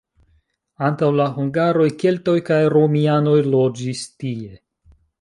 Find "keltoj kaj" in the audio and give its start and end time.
2.05-2.59